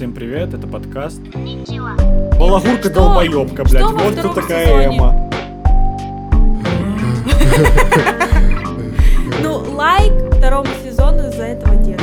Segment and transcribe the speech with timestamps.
[0.00, 1.20] Всем привет, это подкаст.
[1.20, 1.90] Ничего.
[2.38, 2.94] Балагурка Что?
[2.94, 3.84] долбоебка, блядь.
[3.84, 4.96] Что во Вот кто такая сезоне?
[4.96, 5.30] Эма.
[9.42, 12.00] Ну, лайк второму сезону из-за этого дела.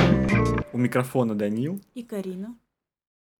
[0.73, 1.81] У микрофона Данил.
[1.95, 2.55] И Карина.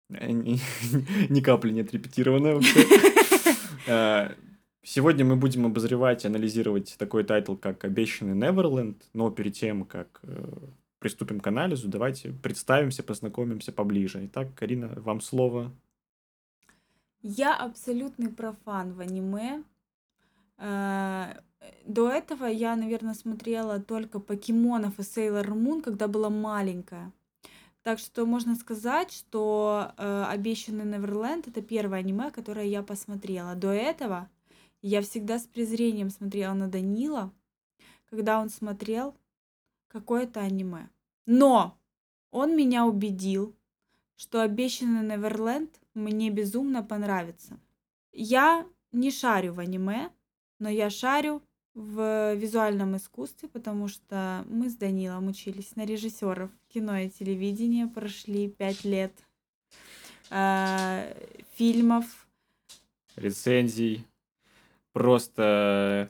[0.09, 2.79] Э, Ни, капли не отрепетированная вообще.
[3.87, 4.31] Э,
[4.81, 10.19] Сегодня мы будем обозревать и анализировать такой тайтл, как «Обещанный Неверленд», но перед тем, как
[10.23, 10.45] э,
[11.07, 14.25] приступим к анализу, давайте представимся, познакомимся поближе.
[14.25, 15.71] Итак, Карина, вам слово.
[17.21, 19.63] Я абсолютный профан в аниме.
[20.57, 21.39] Э,
[21.85, 27.13] До этого я, наверное, смотрела только покемонов и Сейлор Мун, когда была маленькая.
[27.83, 33.55] Так что можно сказать, что э, «Обещанный Неверленд»— это первое аниме, которое я посмотрела.
[33.55, 34.29] До этого
[34.81, 37.31] я всегда с презрением смотрела на Данила,
[38.09, 39.15] когда он смотрел
[39.87, 40.89] какое-то аниме.
[41.27, 41.77] Но
[42.31, 43.55] он меня убедил,
[44.15, 47.59] что «Обещанный Неверленд» мне безумно понравится.
[48.11, 50.09] Я не шарю в аниме,
[50.57, 51.43] но я шарю
[51.75, 58.49] в визуальном искусстве, потому что мы с Данилом учились на режиссеров кино и телевидения, прошли
[58.49, 59.13] пять лет
[60.31, 61.13] э,
[61.55, 62.27] фильмов.
[63.15, 64.07] рецензий,
[64.93, 66.09] просто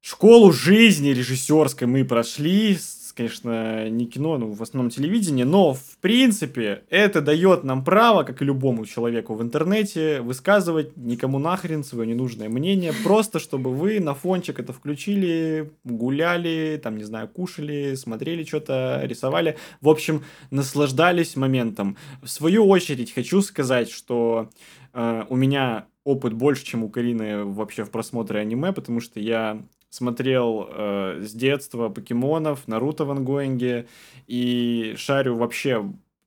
[0.00, 5.98] школу жизни режиссерской мы прошли, С- конечно, не кино, ну, в основном телевидение, но, в
[6.00, 12.08] принципе, это дает нам право, как и любому человеку в интернете, высказывать никому нахрен свое
[12.08, 18.44] ненужное мнение, просто чтобы вы на фончик это включили, гуляли, там, не знаю, кушали, смотрели
[18.44, 21.96] что-то, рисовали, в общем, наслаждались моментом.
[22.22, 24.50] В свою очередь хочу сказать, что
[24.92, 29.62] э, у меня опыт больше, чем у Карины вообще в просмотре аниме, потому что я
[29.94, 33.86] смотрел э, с детства покемонов, Наруто в ангоинге,
[34.26, 35.84] и шарю вообще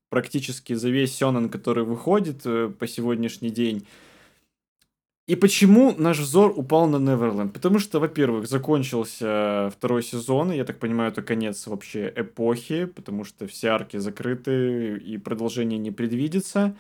[0.10, 3.86] практически за весь сёнэн, который выходит э, по сегодняшний день.
[5.28, 7.52] И почему наш взор упал на Неверленд?
[7.54, 13.26] Потому что, во-первых, закончился второй сезон, и я так понимаю, это конец вообще эпохи, потому
[13.26, 16.74] что все арки закрыты, и продолжение не предвидится.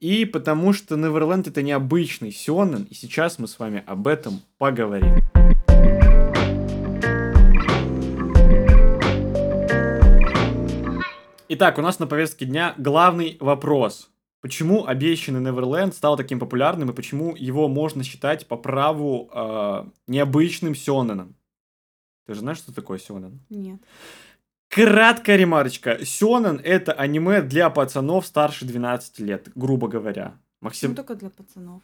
[0.00, 5.31] И потому что Неверленд это необычный сёнэн, и сейчас мы с вами об этом поговорим.
[11.54, 14.10] Итак, у нас на повестке дня главный вопрос.
[14.40, 20.74] Почему обещанный Неверленд стал таким популярным и почему его можно считать по праву э, необычным
[20.74, 21.36] сёнэном?
[22.24, 23.38] Ты же знаешь, что такое сёнэн?
[23.50, 23.82] Нет.
[24.70, 26.02] Краткая ремарочка.
[26.02, 30.40] Сёнэн— это аниме для пацанов старше 12 лет, грубо говоря.
[30.62, 31.82] Максим, Ну, только для пацанов.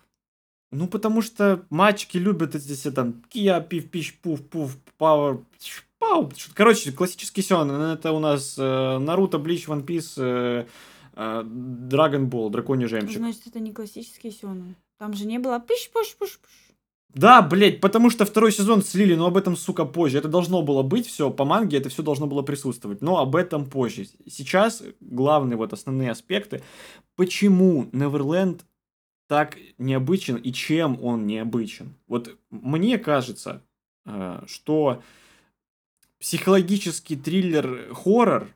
[0.70, 5.44] ну, потому что мальчики любят эти все там кия, пив, пиш, пуф, пуф, пауэр,
[5.98, 6.30] пау.
[6.54, 7.94] Короче, классический сёнэн.
[7.94, 10.66] Это у нас э, Наруто, Блич, One Piece, э,
[11.14, 13.16] э, Dragon Ball, Драконий жемчуг.
[13.16, 14.74] Значит, это не классический сёнэн.
[14.98, 15.90] Там же не было пуш
[17.14, 20.18] Да, блять, потому что второй сезон слили, но об этом, сука, позже.
[20.18, 23.66] Это должно было быть все по манге, это все должно было присутствовать, но об этом
[23.66, 24.06] позже.
[24.26, 26.62] Сейчас главные вот основные аспекты.
[27.16, 28.64] Почему Неверленд
[29.28, 31.94] так необычен и чем он необычен?
[32.08, 33.62] Вот мне кажется,
[34.04, 35.02] э, что
[36.20, 38.48] психологический триллер-хоррор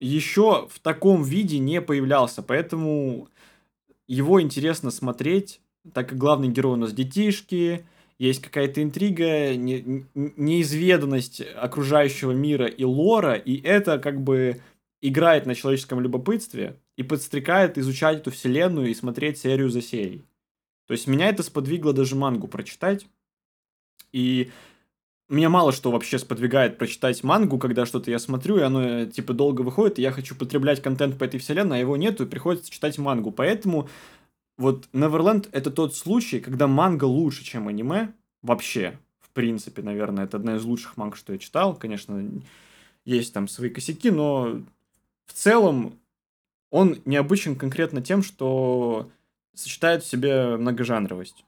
[0.00, 3.28] еще в таком виде не появлялся, поэтому
[4.08, 5.60] его интересно смотреть,
[5.92, 7.86] так как главный герой у нас детишки,
[8.18, 14.60] есть какая-то интрига, не- неизведанность окружающего мира и лора, и это как бы
[15.00, 20.24] играет на человеческом любопытстве и подстрекает изучать эту вселенную и смотреть серию за серией.
[20.86, 23.06] То есть меня это сподвигло даже мангу прочитать.
[24.12, 24.50] И
[25.32, 29.32] меня мало что вообще сподвигает прочитать мангу, когда что-то я смотрю, и оно э, типа
[29.32, 32.70] долго выходит, и я хочу потреблять контент по этой вселенной, а его нету, и приходится
[32.70, 33.30] читать мангу.
[33.30, 33.88] Поэтому
[34.58, 38.12] вот Neverland это тот случай, когда манга лучше, чем аниме.
[38.42, 41.74] Вообще, в принципе, наверное, это одна из лучших манг, что я читал.
[41.74, 42.28] Конечно,
[43.04, 44.60] есть там свои косяки, но
[45.26, 45.98] в целом
[46.70, 49.10] он необычен конкретно тем, что
[49.54, 51.44] сочетает в себе многожанровость,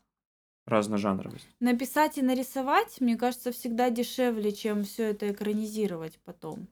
[0.67, 1.49] разножанровость.
[1.61, 6.69] Написать и нарисовать, мне кажется, всегда дешевле, чем все это экранизировать потом.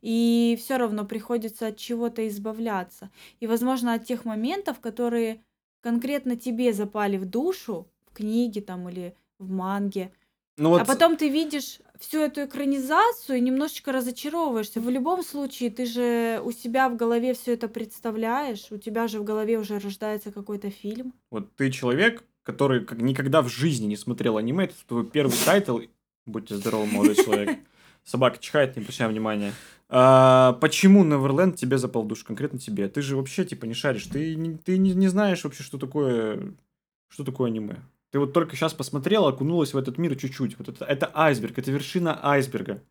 [0.00, 3.10] И все равно приходится от чего-то избавляться.
[3.40, 5.42] И, возможно, от тех моментов, которые
[5.80, 10.12] конкретно тебе запали в душу, в книге там или в манге.
[10.56, 14.80] Ну вот, А потом ты видишь всю эту экранизацию и немножечко разочаровываешься.
[14.80, 19.20] В любом случае, ты же у себя в голове все это представляешь, у тебя же
[19.20, 21.14] в голове уже рождается какой-то фильм.
[21.30, 25.80] вот ты человек, который как никогда в жизни не смотрел аниме, это твой первый тайтл.
[26.26, 27.58] Будьте здоровы, молодой человек.
[28.04, 29.52] Собака чихает, не обращай внимания.
[29.88, 32.88] А, почему Неверленд тебе запал в душу, конкретно тебе?
[32.88, 34.06] Ты же вообще, типа, не шаришь.
[34.06, 36.54] Ты, не, ты не, не знаешь вообще, что такое,
[37.08, 37.76] что такое аниме.
[38.10, 40.58] Ты вот только сейчас посмотрела, окунулась в этот мир чуть-чуть.
[40.58, 42.82] Вот это, это айсберг, это вершина айсберга.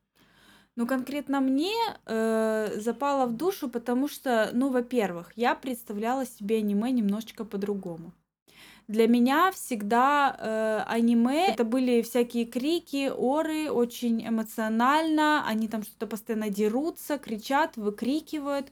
[0.75, 6.91] Ну, конкретно мне э, запало в душу, потому что, ну, во-первых, я представляла себе аниме
[6.91, 8.11] немножечко по-другому.
[8.87, 16.07] Для меня всегда э, аниме это были всякие крики, оры, очень эмоционально, они там что-то
[16.07, 18.71] постоянно дерутся, кричат, выкрикивают.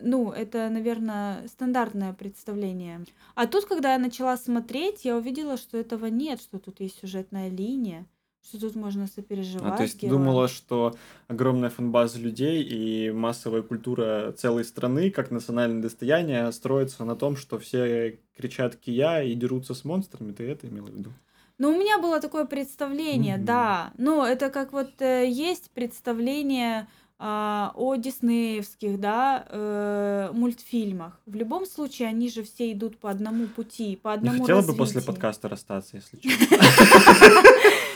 [0.00, 3.04] Ну, это, наверное, стандартное представление.
[3.34, 7.48] А тут, когда я начала смотреть, я увидела, что этого нет, что тут есть сюжетная
[7.48, 8.06] линия
[8.46, 9.72] что тут можно сопереживать.
[9.72, 10.18] А, то есть героям.
[10.18, 10.94] думала, что
[11.28, 17.58] огромная фанбаза людей и массовая культура целой страны, как национальное достояние, строится на том, что
[17.58, 20.32] все кричат «Кия» и дерутся с монстрами.
[20.32, 21.12] Ты это имела в виду?
[21.58, 23.44] Ну, у меня было такое представление, mm-hmm.
[23.44, 23.92] да.
[23.96, 26.88] Ну, это как вот э, есть представление
[27.20, 31.20] э, о диснеевских, да, э, мультфильмах.
[31.26, 34.76] В любом случае, они же все идут по одному пути, по одному Не хотела развитию.
[34.76, 36.58] бы после подкаста расстаться, если честно.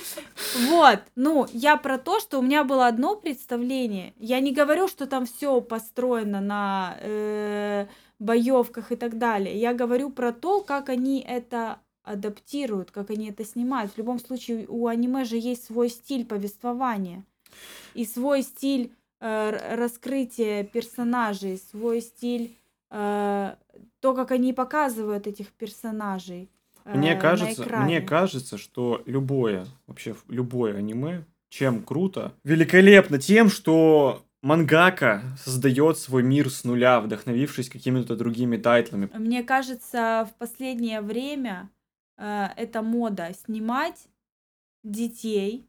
[0.57, 4.15] Вот, ну, я про то, что у меня было одно представление.
[4.19, 7.87] Я не говорю, что там все построено на э,
[8.19, 9.59] боевках и так далее.
[9.59, 13.93] Я говорю про то, как они это адаптируют, как они это снимают.
[13.93, 17.25] В любом случае, у аниме же есть свой стиль повествования
[17.95, 22.57] и свой стиль э, раскрытия персонажей, свой стиль
[22.91, 23.55] э,
[24.01, 26.49] то, как они показывают этих персонажей.
[26.95, 34.25] Мне э, кажется, мне кажется, что любое, вообще любое аниме, чем круто, великолепно тем, что
[34.43, 39.11] мангака создает свой мир с нуля, вдохновившись какими-то другими тайтлами.
[39.15, 41.71] Мне кажется, в последнее время
[42.17, 44.09] э, это мода снимать
[44.85, 45.69] детей,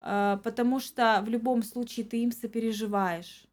[0.00, 3.46] э, потому что в любом случае ты им сопереживаешь.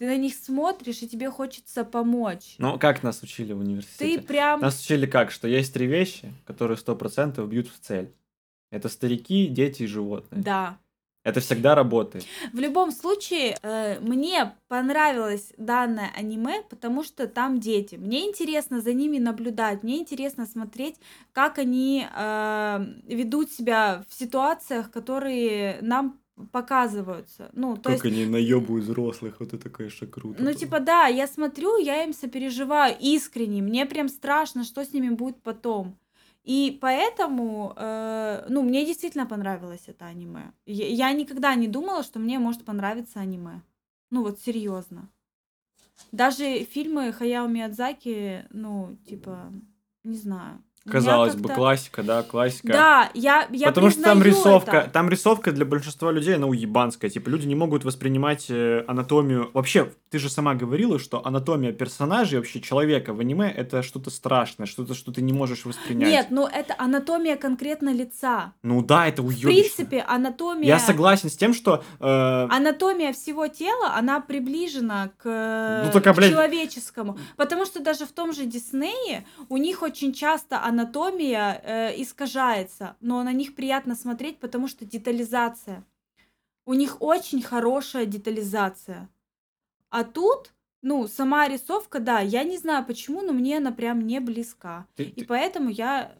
[0.00, 2.54] Ты на них смотришь, и тебе хочется помочь.
[2.56, 4.18] Ну, как нас учили в университете?
[4.18, 4.60] Ты прям...
[4.60, 5.30] Нас учили как?
[5.30, 8.10] Что есть три вещи, которые сто процентов бьют в цель.
[8.70, 10.42] Это старики, дети и животные.
[10.42, 10.78] Да.
[11.22, 12.24] Это всегда работает.
[12.54, 17.96] В любом случае, э, мне понравилось данное аниме, потому что там дети.
[17.96, 20.96] Мне интересно за ними наблюдать, мне интересно смотреть,
[21.32, 26.19] как они э, ведут себя в ситуациях, которые нам
[26.52, 27.50] показываются.
[27.52, 28.04] Ну, то как есть...
[28.04, 30.42] они наебывают взрослых, вот это, конечно, круто.
[30.42, 35.10] Ну, типа, да, я смотрю, я им сопереживаю искренне, мне прям страшно, что с ними
[35.10, 35.96] будет потом.
[36.42, 40.52] И поэтому, э, ну, мне действительно понравилось это аниме.
[40.66, 43.62] Я, я никогда не думала, что мне может понравиться аниме.
[44.10, 45.10] Ну, вот серьезно.
[46.12, 49.52] Даже фильмы Хаяо Миядзаки, ну, типа,
[50.02, 50.62] не знаю.
[50.88, 52.68] Казалось бы, классика, да, классика.
[52.68, 54.90] Да, я, я Потому что там рисовка, это.
[54.90, 57.10] там рисовка для большинства людей, она уебанская.
[57.10, 59.50] Типа, люди не могут воспринимать э, анатомию.
[59.52, 64.66] Вообще, ты же сама говорила, что анатомия персонажей, вообще человека в аниме, это что-то страшное,
[64.66, 66.10] что-то, что ты не можешь воспринять.
[66.10, 68.54] Нет, ну это анатомия конкретно лица.
[68.62, 69.50] Ну да, это уебищно.
[69.50, 70.66] В принципе, анатомия...
[70.66, 71.84] Я согласен с тем, что...
[72.00, 72.46] Э...
[72.50, 76.30] Анатомия всего тела, она приближена к, ну, только, к блядь...
[76.30, 77.18] человеческому.
[77.36, 83.22] Потому что даже в том же Диснее у них очень часто анатомия э, искажается, но
[83.22, 85.84] на них приятно смотреть, потому что детализация.
[86.64, 89.08] У них очень хорошая детализация.
[89.90, 90.52] А тут,
[90.82, 94.86] ну, сама рисовка, да, я не знаю почему, но мне она прям не близка.
[94.94, 95.26] Ты, И ты...
[95.26, 96.12] поэтому я,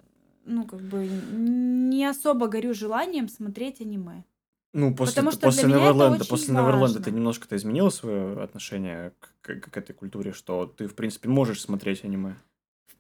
[0.45, 4.25] ну, как бы не особо горю желанием смотреть аниме.
[4.73, 9.71] Ну, после, Потому что после Неверленда, после Неверленда ты немножко-то изменила свое отношение к, к,
[9.71, 12.37] к этой культуре, что ты, в принципе, можешь смотреть аниме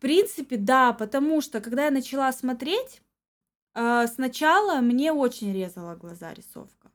[0.00, 3.02] принципе, да, потому что когда я начала смотреть,
[3.74, 6.90] э, сначала мне очень резала глаза рисовка.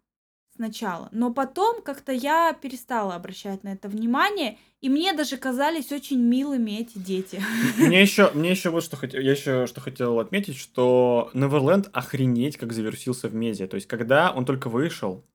[0.55, 1.09] Сначала.
[1.11, 6.79] Но потом как-то я перестала обращать на это внимание, и мне даже казались очень милыми
[6.79, 7.41] эти дети.
[7.77, 12.55] Мне еще, мне еще вот что хотел, я еще что хотел отметить, что Неверленд охренеть
[12.55, 13.67] как завершился в медиа.
[13.67, 15.25] То есть, когда он только вышел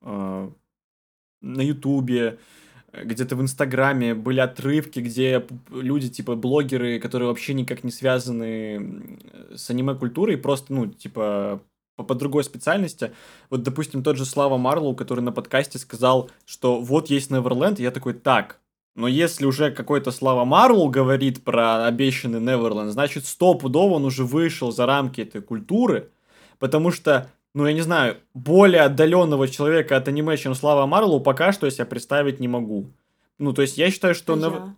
[0.00, 0.50] э,
[1.40, 2.38] на Ютубе,
[3.02, 9.18] где-то в Инстаграме были отрывки, где люди, типа, блогеры, которые вообще никак не связаны
[9.54, 11.62] с аниме-культурой, просто, ну, типа,
[11.96, 13.12] по, по другой специальности.
[13.50, 17.90] Вот, допустим, тот же Слава Марлоу, который на подкасте сказал, что вот есть Неверленд, я
[17.90, 18.60] такой, так,
[18.94, 24.70] но если уже какой-то Слава Марлоу говорит про обещанный Неверленд, значит, стопудово он уже вышел
[24.70, 26.10] за рамки этой культуры,
[26.58, 31.52] потому что ну, я не знаю, более отдаленного человека от аниме, чем Слава Марлоу, пока
[31.52, 32.90] что я себя представить не могу.
[33.38, 34.34] Ну, то есть я считаю, что...
[34.36, 34.76] На...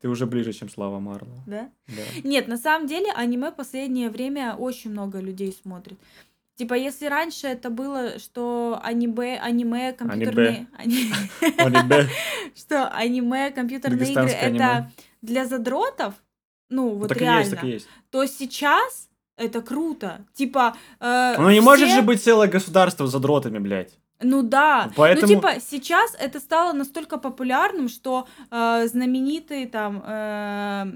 [0.00, 1.42] Ты уже ближе, чем Слава Марлоу.
[1.46, 1.70] Да?
[1.86, 2.02] Да.
[2.24, 5.98] Нет, на самом деле аниме последнее время очень много людей смотрит.
[6.56, 10.66] Типа, если раньше это было, что аниме, аниме, компьютерные...
[10.76, 11.12] ани-
[11.58, 12.08] Аниме.
[12.56, 14.90] Что аниме, компьютерные игры это
[15.22, 16.14] для задротов,
[16.68, 17.78] ну вот реально,
[18.10, 20.24] то сейчас это круто.
[20.34, 23.92] Типа, э, Ну не может все- же быть целое государство с задротами, блядь.
[24.20, 24.90] Ну да.
[24.96, 30.92] Поэтому- Ну типа сейчас это стало настолько популярным, что э, знаменитые там э,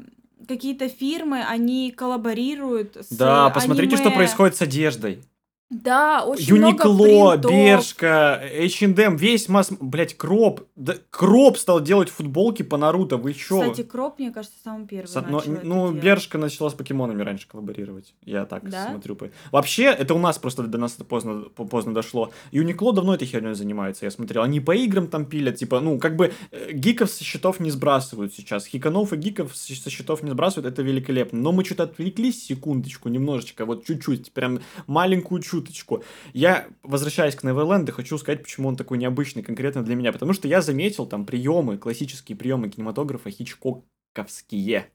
[0.47, 4.16] какие-то фирмы, они коллаборируют с Да, посмотрите, что аниме.
[4.16, 5.25] происходит с одеждой.
[5.68, 7.50] Да, очень много Юникло, принтов.
[7.50, 9.73] Бершка, H&M, весь масс...
[9.80, 10.61] Блять, Кроп.
[10.76, 13.61] Да, Кроп стал делать футболки по Наруто, вы чё?
[13.62, 16.04] Кстати, Кроп, мне кажется, самый первый Со- но- ну, делать.
[16.04, 18.14] Бершка начала с покемонами раньше коллаборировать.
[18.25, 18.90] Я так Да?
[18.90, 19.18] смотрю.
[19.50, 22.30] Вообще, это у нас просто до нас это поздно, по- поздно дошло.
[22.52, 24.42] Юникло давно этой херней занимается, я смотрел.
[24.44, 28.32] Они по играм там пилят, типа, ну, как бы э, гиков со счетов не сбрасывают
[28.32, 28.66] сейчас.
[28.66, 31.40] Хиканов и гиков со счетов не сбрасывают, это великолепно.
[31.40, 36.04] Но мы что-то отвлеклись секундочку, немножечко, вот чуть-чуть, прям маленькую чуточку.
[36.32, 40.12] Я, возвращаясь к Неверленду, хочу сказать, почему он такой необычный конкретно для меня.
[40.12, 44.90] Потому что я заметил там приемы, классические приемы кинематографа хичкоковские.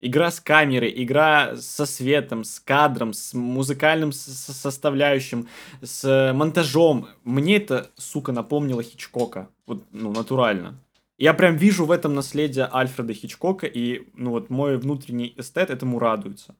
[0.00, 5.48] Игра с камерой, игра со светом, с кадром, с музыкальным составляющим,
[5.82, 7.08] с монтажом.
[7.24, 9.48] Мне это, сука, напомнило Хичкока.
[9.66, 10.78] Вот, ну, натурально.
[11.18, 15.98] Я прям вижу в этом наследие Альфреда Хичкока, и, ну, вот мой внутренний эстет этому
[15.98, 16.54] радуется.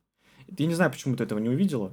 [0.49, 1.93] Я не знаю, почему ты этого не увидела.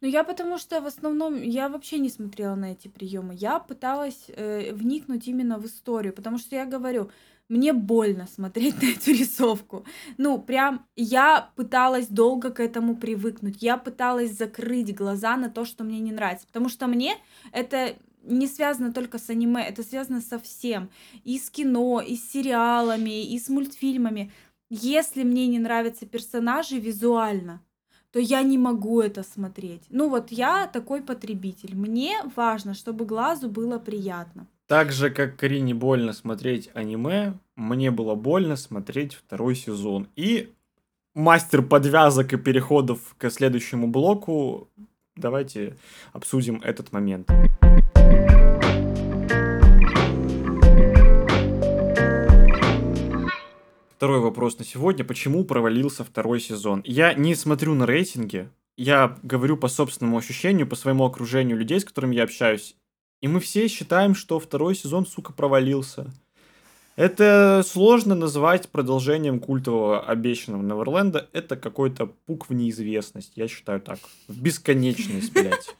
[0.00, 3.34] Ну, я потому что в основном, я вообще не смотрела на эти приемы.
[3.34, 7.10] Я пыталась э, вникнуть именно в историю, потому что я говорю,
[7.48, 9.84] мне больно смотреть на эту рисовку.
[10.18, 13.62] Ну, прям я пыталась долго к этому привыкнуть.
[13.62, 16.46] Я пыталась закрыть глаза на то, что мне не нравится.
[16.46, 17.14] Потому что мне
[17.52, 20.90] это не связано только с аниме, это связано со всем.
[21.24, 24.32] И с кино, и с сериалами, и с мультфильмами.
[24.68, 27.62] Если мне не нравятся персонажи визуально,
[28.16, 29.82] то я не могу это смотреть.
[29.90, 31.76] Ну вот я такой потребитель.
[31.76, 34.46] Мне важно, чтобы глазу было приятно.
[34.66, 40.08] Так же, как Карине больно смотреть аниме, мне было больно смотреть второй сезон.
[40.16, 40.50] И
[41.14, 44.70] мастер подвязок и переходов к следующему блоку,
[45.14, 45.76] давайте
[46.14, 47.28] обсудим этот момент.
[53.96, 55.06] Второй вопрос на сегодня.
[55.06, 56.82] Почему провалился второй сезон?
[56.84, 58.50] Я не смотрю на рейтинги.
[58.76, 62.76] Я говорю по собственному ощущению, по своему окружению людей, с которыми я общаюсь.
[63.22, 66.12] И мы все считаем, что второй сезон, сука, провалился.
[66.96, 71.30] Это сложно назвать продолжением культового обещанного Неверленда.
[71.32, 73.32] Это какой-то пук в неизвестность.
[73.34, 73.98] Я считаю так.
[74.28, 75.74] В бесконечность, блядь.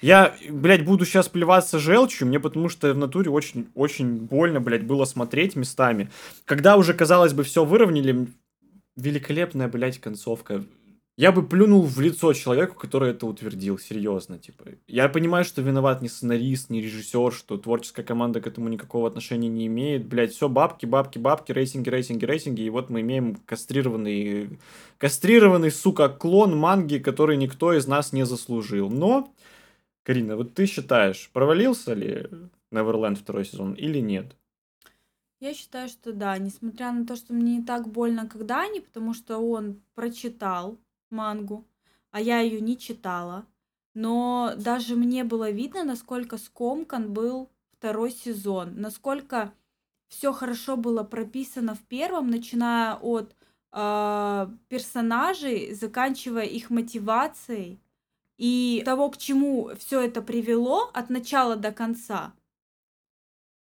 [0.00, 4.86] Я, блядь, буду сейчас плеваться желчью, мне потому что в натуре очень, очень больно, блядь,
[4.86, 6.10] было смотреть местами.
[6.44, 8.28] Когда уже, казалось бы, все выровняли,
[8.96, 10.64] великолепная, блядь, концовка.
[11.18, 14.66] Я бы плюнул в лицо человеку, который это утвердил, серьезно, типа.
[14.86, 19.48] Я понимаю, что виноват не сценарист, не режиссер, что творческая команда к этому никакого отношения
[19.48, 20.06] не имеет.
[20.06, 24.60] Блядь, все бабки, бабки, бабки, рейтинги, рейтинги, рейтинги, и вот мы имеем кастрированный,
[24.96, 28.88] кастрированный, сука, клон манги, который никто из нас не заслужил.
[28.88, 29.34] Но,
[30.02, 32.28] Карина, вот ты считаешь, провалился ли
[32.70, 34.36] Неверленд второй сезон или нет?
[35.40, 39.14] Я считаю, что да, несмотря на то, что мне не так больно, как Дани, потому
[39.14, 40.78] что он прочитал
[41.10, 41.64] мангу,
[42.10, 43.46] а я ее не читала.
[43.94, 49.52] Но даже мне было видно, насколько скомкан был второй сезон, насколько
[50.08, 53.36] все хорошо было прописано в первом, начиная от
[53.72, 57.78] э, персонажей, заканчивая их мотивацией
[58.38, 62.32] и того, к чему все это привело от начала до конца.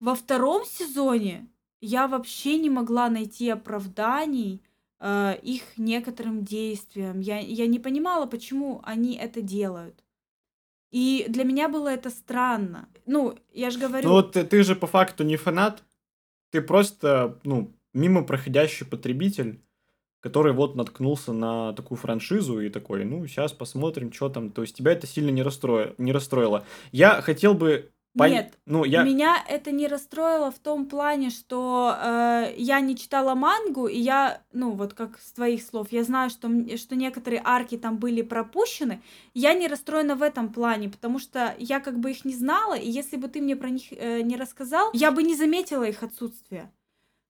[0.00, 1.46] Во втором сезоне
[1.80, 4.62] я вообще не могла найти оправданий
[5.00, 7.20] э, их некоторым действиям.
[7.20, 10.02] Я, я не понимала, почему они это делают.
[10.90, 12.88] И для меня было это странно.
[13.04, 14.08] Ну, я же говорю...
[14.08, 15.82] Ну вот ты, ты же по факту не фанат,
[16.50, 19.60] ты просто, ну, мимо проходящий потребитель,
[20.24, 24.50] который вот наткнулся на такую франшизу и такой, ну, сейчас посмотрим, что там.
[24.50, 26.64] То есть тебя это сильно не, расстроило, не расстроило.
[26.92, 27.90] Я хотел бы...
[28.18, 29.02] пон- Нет, ну, я...
[29.02, 34.40] Меня это не расстроило в том плане, что э, я не читала мангу, и я,
[34.54, 39.02] ну вот как с твоих слов, я знаю, что, что некоторые арки там были пропущены.
[39.34, 42.88] Я не расстроена в этом плане, потому что я как бы их не знала, и
[42.88, 46.70] если бы ты мне про них э, не рассказал, я бы не заметила их отсутствие.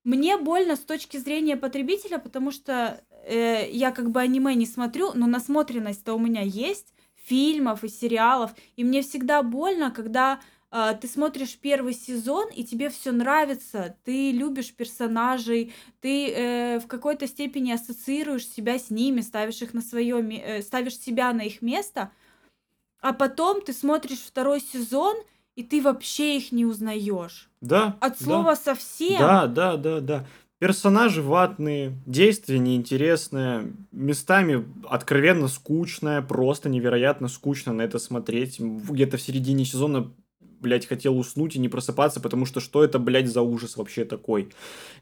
[0.05, 5.11] Мне больно с точки зрения потребителя, потому что э, я как бы аниме не смотрю,
[5.15, 6.93] но насмотренность-то у меня есть
[7.25, 12.91] фильмов и сериалов, и мне всегда больно, когда а, ты смотришь первый сезон, и тебе
[12.91, 19.63] все нравится, ты любишь персонажей, ты э, в какой-то степени ассоциируешь себя с ними, ставишь
[19.63, 22.11] их на свое, ставишь себя на их место,
[22.99, 25.15] А потом ты смотришь второй сезон,
[25.55, 27.49] и ты вообще их не узнаешь.
[27.61, 27.97] Да.
[27.99, 28.25] От да.
[28.25, 29.19] слова совсем.
[29.19, 30.27] Да, да, да, да.
[30.59, 38.59] Персонажи ватные, действие неинтересное, местами откровенно скучное, просто невероятно скучно на это смотреть.
[38.59, 40.11] Где-то в середине сезона
[40.65, 44.49] блядь, хотел уснуть и не просыпаться, потому что что это, блядь, за ужас вообще такой?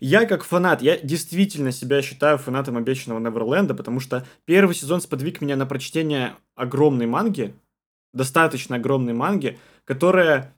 [0.02, 5.40] Я как фанат, я действительно себя считаю фанатом обещанного Неверленда, потому что первый сезон сподвиг
[5.40, 7.54] меня на прочтение огромной манги,
[8.14, 10.56] достаточно огромной манги, которая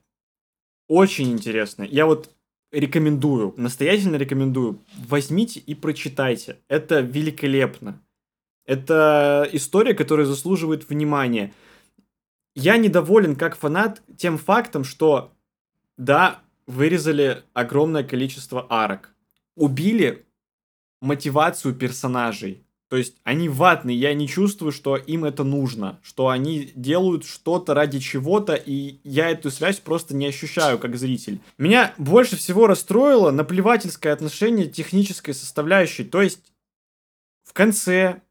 [0.88, 1.86] очень интересная.
[1.86, 2.30] Я вот
[2.72, 6.58] рекомендую, настоятельно рекомендую, возьмите и прочитайте.
[6.68, 8.02] Это великолепно.
[8.64, 11.54] Это история, которая заслуживает внимания.
[12.54, 15.32] Я недоволен как фанат тем фактом, что
[15.96, 19.14] да, вырезали огромное количество арок.
[19.54, 20.26] Убили
[21.00, 22.65] мотивацию персонажей.
[22.88, 27.74] То есть они ватные, я не чувствую, что им это нужно, что они делают что-то
[27.74, 31.40] ради чего-то, и я эту связь просто не ощущаю как зритель.
[31.58, 36.04] Меня больше всего расстроило наплевательское отношение технической составляющей.
[36.04, 36.52] То есть
[37.42, 38.22] в конце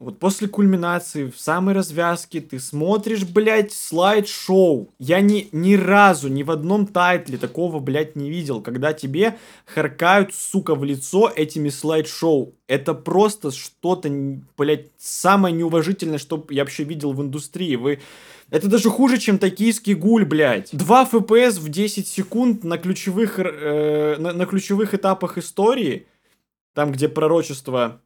[0.00, 4.88] вот после кульминации, в самой развязке, ты смотришь, блядь, слайд-шоу.
[4.98, 10.34] Я ни, ни разу, ни в одном тайтле такого, блядь, не видел, когда тебе харкают,
[10.34, 12.54] сука, в лицо этими слайд-шоу.
[12.66, 14.08] Это просто что-то,
[14.56, 17.76] блядь, самое неуважительное, что я вообще видел в индустрии.
[17.76, 18.00] Вы...
[18.48, 20.70] Это даже хуже, чем токийский гуль, блядь.
[20.72, 26.06] 2 FPS в 10 секунд на ключевых, э, на, на ключевых этапах истории,
[26.72, 28.00] там, где пророчество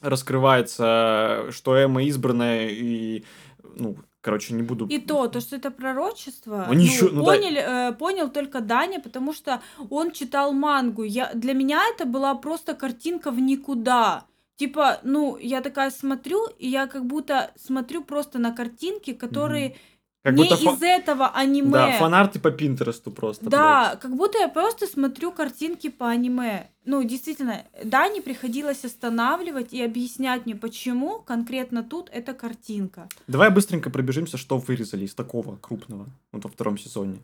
[0.00, 3.24] раскрывается, что Эмма избранная и,
[3.62, 4.86] ну, короче, не буду...
[4.86, 7.90] И то, то, что это пророчество, ну, ну, ну, поняли, да.
[7.90, 9.60] э, понял только Даня, потому что
[9.90, 11.02] он читал мангу.
[11.02, 14.24] Я, для меня это была просто картинка в никуда.
[14.56, 19.68] Типа, ну, я такая смотрю, и я как будто смотрю просто на картинки, которые...
[19.68, 19.76] Mm-hmm
[20.24, 20.86] как не будто из фа...
[20.86, 21.70] этого аниме.
[21.70, 23.44] Да, фанарты по Пинтересту просто.
[23.44, 24.00] Да, блядь.
[24.00, 26.70] как будто я просто смотрю картинки по аниме.
[26.86, 33.06] Ну, действительно, Дани приходилось останавливать и объяснять мне, почему конкретно тут эта картинка.
[33.26, 37.18] Давай быстренько пробежимся, что вырезали из такого крупного вот во втором сезоне.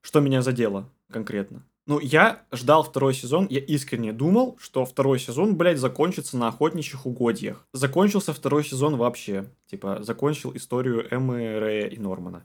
[0.00, 1.62] Что меня задело конкретно.
[1.90, 7.04] Ну, я ждал второй сезон, я искренне думал, что второй сезон, блядь, закончится на охотничьих
[7.04, 7.66] угодьях.
[7.72, 9.50] Закончился второй сезон вообще.
[9.66, 12.44] Типа, закончил историю Эммы, Рэя и Нормана.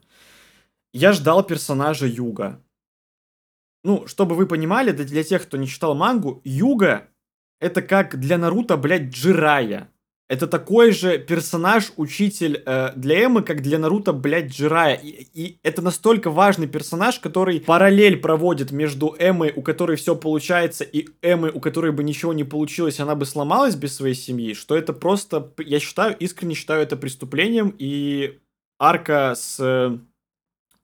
[0.92, 2.60] Я ждал персонажа Юга.
[3.84, 7.06] Ну, чтобы вы понимали, для тех, кто не читал мангу, Юга
[7.60, 9.92] это как для Наруто, блядь, Джирая.
[10.28, 14.94] Это такой же персонаж, учитель э, для Эммы, как для Наруто, блядь, Джирая.
[14.94, 20.82] И, и это настолько важный персонаж, который параллель проводит между Эммой, у которой все получается,
[20.82, 24.76] и Эммой, у которой бы ничего не получилось, она бы сломалась без своей семьи, что
[24.76, 28.40] это просто, я считаю, искренне считаю это преступлением, и
[28.80, 29.96] арка с э,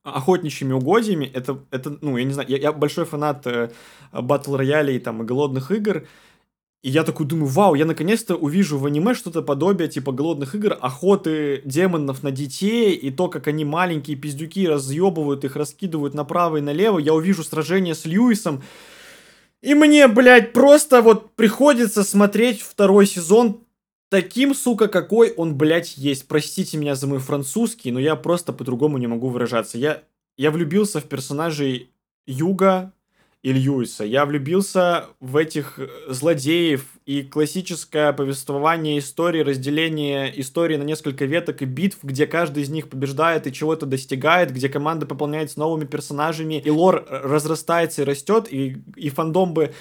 [0.05, 3.71] охотничьими угодьями, это, это, ну, я не знаю, я, я большой фанат э,
[4.13, 6.07] батл роялей там и голодных игр,
[6.83, 10.77] и я такой думаю, вау, я наконец-то увижу в аниме что-то подобие типа голодных игр,
[10.81, 16.61] охоты демонов на детей, и то, как они маленькие пиздюки разъебывают их, раскидывают направо и
[16.61, 16.99] налево.
[16.99, 18.65] Я увижу сражение с Льюисом.
[19.61, 23.61] И мне, блядь, просто вот приходится смотреть второй сезон
[24.09, 26.27] таким, сука, какой он, блядь, есть.
[26.27, 29.79] Простите меня за мой французский, но я просто по-другому не могу выражаться.
[29.79, 30.03] Я,
[30.37, 31.93] я влюбился в персонажей
[32.27, 32.93] Юга,
[33.43, 34.05] и Льюиса.
[34.05, 41.61] Я влюбился в этих э, злодеев и классическое повествование истории, разделение истории на несколько веток
[41.61, 46.61] и битв, где каждый из них побеждает и чего-то достигает, где команда пополняется новыми персонажами,
[46.65, 49.73] и лор э, разрастается и растет, и, и фандом бы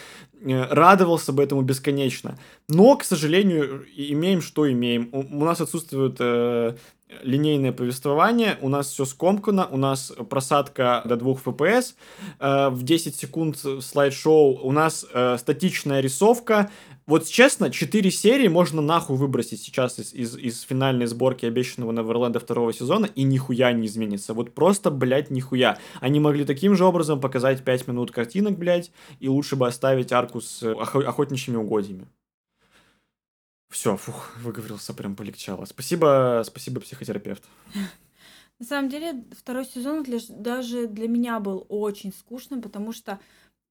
[0.41, 2.39] э, радовался бы этому бесконечно.
[2.67, 5.09] Но, к сожалению, имеем, что имеем.
[5.11, 6.77] У, у нас отсутствует э,
[7.23, 11.95] линейное повествование, у нас все скомкано, у нас просадка до 2 FPS,
[12.39, 16.69] э, в 10 секунд слайд-шоу, у нас э, статичная рисовка.
[17.07, 22.39] Вот честно, 4 серии можно нахуй выбросить сейчас из, из, из финальной сборки обещанного Неверленда
[22.39, 24.33] второго сезона, и нихуя не изменится.
[24.33, 25.77] Вот просто, блядь, нихуя.
[25.99, 30.41] Они могли таким же образом показать 5 минут картинок, блядь, и лучше бы оставить арку
[30.41, 32.07] с охотничьими угодьями.
[33.71, 35.63] Все, фух, выговорился, прям полегчало.
[35.63, 37.43] Спасибо, спасибо, психотерапевт.
[38.59, 43.19] На самом деле, второй сезон даже для меня был очень скучным, потому что,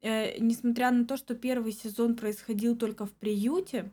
[0.00, 3.92] э, несмотря на то, что первый сезон происходил только в приюте,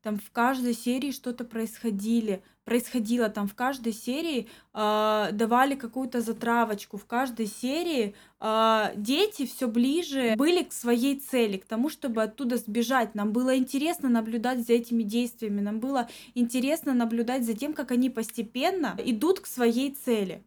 [0.00, 6.96] там в каждой серии что-то происходили, происходило, там в каждой серии э, давали какую-то затравочку,
[6.96, 12.56] в каждой серии э, дети все ближе были к своей цели, к тому, чтобы оттуда
[12.56, 13.14] сбежать.
[13.14, 18.10] Нам было интересно наблюдать за этими действиями, нам было интересно наблюдать за тем, как они
[18.10, 20.44] постепенно идут к своей цели.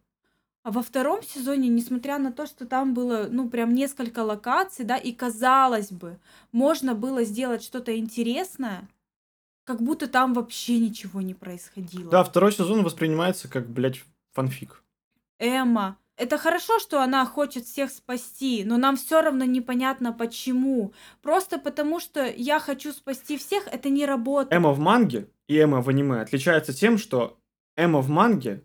[0.66, 4.96] А во втором сезоне, несмотря на то, что там было, ну, прям несколько локаций, да,
[4.96, 6.18] и казалось бы,
[6.50, 8.88] можно было сделать что-то интересное,
[9.66, 12.08] как будто там вообще ничего не происходило.
[12.10, 14.82] Да, второй сезон воспринимается как, блядь, фанфик.
[15.38, 20.94] Эмма, это хорошо, что она хочет всех спасти, но нам все равно непонятно почему.
[21.20, 24.54] Просто потому, что я хочу спасти всех, это не работает.
[24.54, 27.36] Эмма в манге и Эмма в аниме отличаются тем, что
[27.74, 28.62] Эмма в манге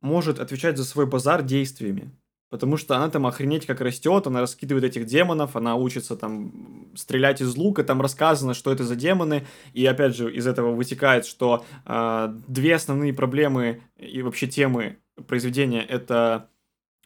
[0.00, 2.10] может отвечать за свой базар действиями.
[2.50, 7.42] Потому что она там охренеть как растет, она раскидывает этих демонов, она учится там стрелять
[7.42, 11.66] из лука, там рассказано, что это за демоны, и опять же из этого вытекает, что
[11.84, 16.48] э, две основные проблемы и вообще темы произведения это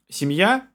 [0.08, 0.68] семья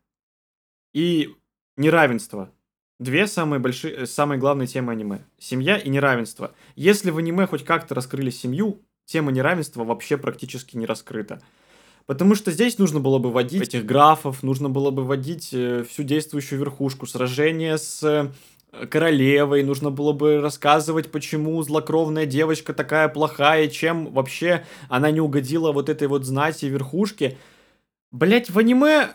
[0.93, 1.33] и
[1.77, 2.51] неравенство.
[2.99, 5.19] Две самые большие, самые главные темы аниме.
[5.37, 6.53] Семья и неравенство.
[6.75, 11.41] Если в аниме хоть как-то раскрыли семью, тема неравенства вообще практически не раскрыта.
[12.07, 16.03] Потому что здесь нужно было бы вводить этих графов, нужно было бы вводить э, всю
[16.03, 23.67] действующую верхушку, сражение с э, королевой, нужно было бы рассказывать, почему злокровная девочка такая плохая,
[23.67, 27.37] чем вообще она не угодила вот этой вот знати верхушки.
[28.11, 29.09] Блять, в аниме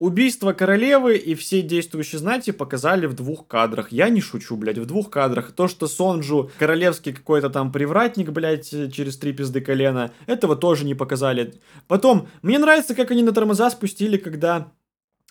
[0.00, 3.90] Убийство королевы и все действующие знати показали в двух кадрах.
[3.90, 5.50] Я не шучу, блядь, в двух кадрах.
[5.50, 10.94] То, что Сонджу королевский какой-то там привратник, блядь, через три пизды колена, этого тоже не
[10.94, 11.54] показали.
[11.88, 14.70] Потом, мне нравится, как они на тормоза спустили, когда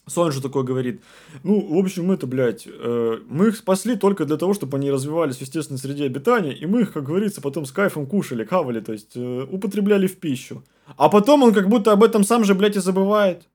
[0.06, 1.01] Сонджу такой говорит,
[1.43, 5.38] ну, в общем, это, блядь, э, мы их спасли только для того, чтобы они развивались
[5.38, 8.91] в естественной среде обитания, и мы их, как говорится, потом с кайфом кушали, хавали, то
[8.91, 10.65] есть э, употребляли в пищу.
[10.97, 13.47] А потом он как будто об этом сам же, блядь, и забывает.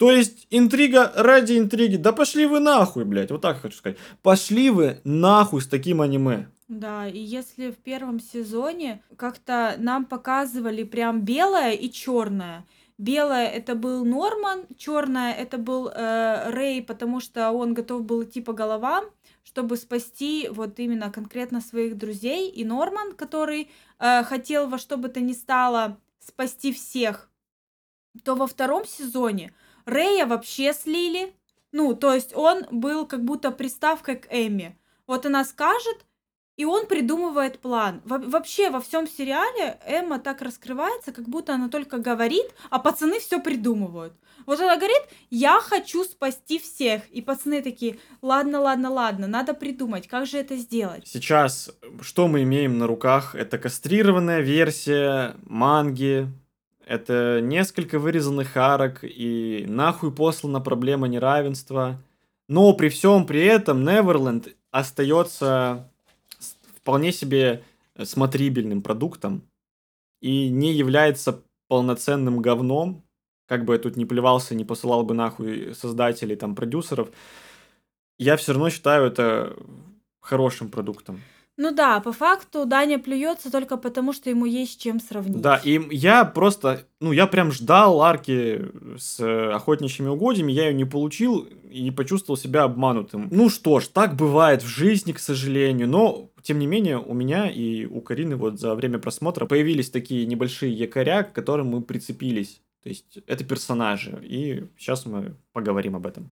[0.00, 1.96] То есть интрига ради интриги.
[1.96, 3.30] Да пошли вы нахуй, блядь.
[3.30, 3.98] Вот так хочу сказать.
[4.22, 6.46] Пошли вы нахуй с таким аниме.
[6.68, 12.64] Да, и если в первом сезоне как-то нам показывали прям белое и черное.
[12.96, 18.40] Белое это был Норман, черное это был э, Рэй, потому что он готов был идти
[18.40, 19.04] по головам,
[19.44, 22.48] чтобы спасти вот именно конкретно своих друзей.
[22.48, 27.28] И Норман, который э, хотел во что бы то ни стало спасти всех,
[28.24, 29.52] то во втором сезоне
[29.84, 31.34] Рэя вообще слили.
[31.72, 34.76] Ну, то есть он был как будто приставкой к Эми.
[35.06, 36.04] Вот она скажет,
[36.60, 38.02] и он придумывает план.
[38.04, 43.18] Во вообще во всем сериале Эмма так раскрывается, как будто она только говорит, а пацаны
[43.18, 44.12] все придумывают.
[44.44, 47.08] Вот она говорит, я хочу спасти всех.
[47.08, 51.06] И пацаны такие, ладно, ладно, ладно, надо придумать, как же это сделать.
[51.06, 51.70] Сейчас,
[52.02, 53.34] что мы имеем на руках?
[53.34, 56.28] Это кастрированная версия манги,
[56.86, 62.02] это несколько вырезанных арок и нахуй послана проблема неравенства.
[62.48, 65.88] Но при всем при этом Неверленд остается
[66.76, 67.62] вполне себе
[68.02, 69.42] смотрибельным продуктом
[70.20, 73.04] и не является полноценным говном,
[73.46, 77.10] как бы я тут не плевался, не посылал бы нахуй создателей, там, продюсеров,
[78.18, 79.56] я все равно считаю это
[80.20, 81.20] хорошим продуктом.
[81.56, 85.42] Ну да, по факту Даня плюется только потому, что ему есть чем сравнить.
[85.42, 89.20] Да, и я просто, ну, я прям ждал арки с
[89.54, 93.28] охотничьими угодьями, я ее не получил и почувствовал себя обманутым.
[93.30, 97.50] Ну что ж, так бывает в жизни, к сожалению, но тем не менее, у меня
[97.50, 102.62] и у Карины вот за время просмотра появились такие небольшие якоря, к которым мы прицепились.
[102.82, 106.30] То есть это персонажи, и сейчас мы поговорим об этом.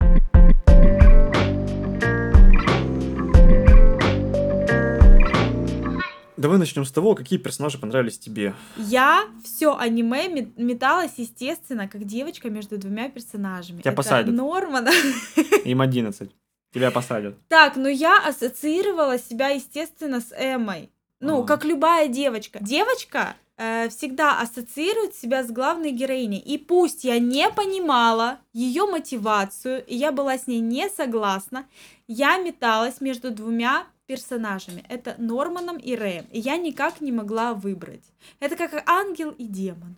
[6.38, 8.54] Давай начнем с того, какие персонажи понравились тебе.
[8.76, 13.80] Я все аниме металась, естественно, как девочка между двумя персонажами.
[13.80, 14.32] Тебя Это посадят.
[14.32, 14.86] Норман.
[15.64, 16.30] Им 11.
[16.72, 17.34] Тебя посадят.
[17.48, 20.92] Так, ну я ассоциировала себя, естественно, с Эммой.
[21.18, 21.44] Ну, а.
[21.44, 22.60] как любая девочка.
[22.62, 26.38] Девочка э, всегда ассоциирует себя с главной героиней.
[26.38, 31.66] И пусть я не понимала ее мотивацию, и я была с ней не согласна,
[32.06, 34.84] я металась между двумя персонажами.
[34.88, 36.26] Это Норманом и Рэем.
[36.32, 38.04] И я никак не могла выбрать.
[38.40, 39.96] Это как ангел и демон.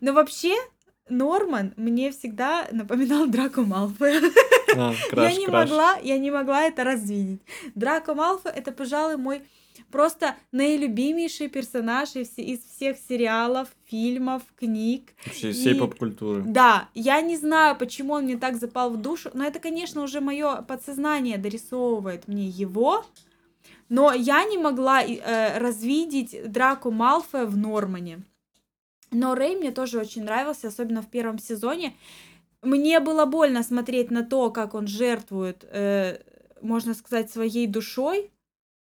[0.00, 0.54] Но вообще,
[1.08, 4.20] Норман мне всегда напоминал Драко Малфоя.
[4.76, 7.40] А, я не могла, я не могла это развидеть.
[7.74, 9.42] Драко Малфой это, пожалуй, мой
[9.92, 15.12] просто наилюбимейший персонаж из, из всех сериалов, фильмов, книг.
[15.24, 16.42] Вообще всей поп-культуры.
[16.44, 20.20] Да, я не знаю, почему он мне так запал в душу, но это, конечно, уже
[20.20, 23.04] мое подсознание дорисовывает мне его.
[23.88, 28.22] Но я не могла э, развидеть Драку Малфоя в Нормане.
[29.10, 31.94] Но Рэй мне тоже очень нравился, особенно в первом сезоне.
[32.62, 36.18] Мне было больно смотреть на то, как он жертвует, э,
[36.62, 38.31] можно сказать, своей душой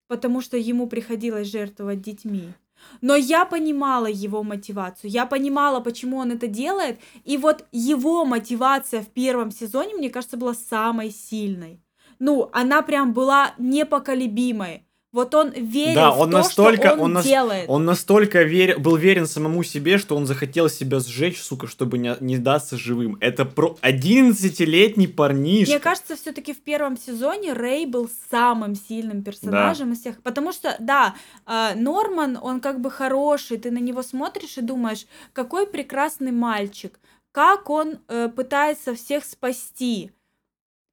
[0.07, 2.53] потому что ему приходилось жертвовать детьми.
[3.01, 9.01] Но я понимала его мотивацию, я понимала, почему он это делает, и вот его мотивация
[9.01, 11.81] в первом сезоне, мне кажется, была самой сильной.
[12.19, 14.86] Ну, она прям была непоколебимой.
[15.13, 17.65] Вот он верил да, он в то, настолько, что он, он делает.
[17.69, 18.77] Он настолько вер...
[18.77, 23.17] был верен самому себе, что он захотел себя сжечь, сука, чтобы не, не даться живым.
[23.21, 25.71] Это про 11-летний парнишка.
[25.71, 29.93] Мне кажется, все таки в первом сезоне Рэй был самым сильным персонажем да.
[29.93, 30.21] из всех.
[30.23, 31.15] Потому что, да,
[31.45, 36.99] э, Норман, он как бы хороший, ты на него смотришь и думаешь, какой прекрасный мальчик,
[37.31, 40.11] как он э, пытается всех спасти.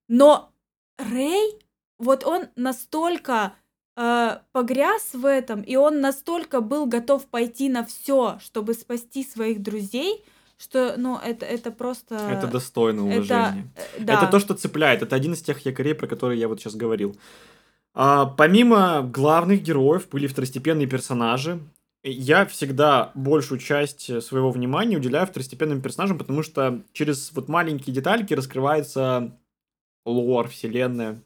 [0.07, 0.53] Но
[0.99, 1.59] Рэй,
[1.99, 3.55] вот он настолько
[3.97, 9.63] э, погряз в этом, и он настолько был готов пойти на все, чтобы спасти своих
[9.63, 10.25] друзей,
[10.57, 12.15] что, ну, это, это просто...
[12.15, 13.69] Это достойно уважения.
[13.97, 14.15] Это, да.
[14.15, 15.03] это то, что цепляет.
[15.03, 17.17] Это один из тех якорей, про которые я вот сейчас говорил.
[17.95, 21.61] А, помимо главных героев были второстепенные персонажи.
[22.03, 28.35] Я всегда большую часть своего внимания уделяю второстепенным персонажам, потому что через вот маленькие детальки
[28.35, 29.37] раскрывается
[30.05, 31.23] лор, вселенная,